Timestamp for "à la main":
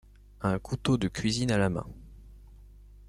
1.51-1.85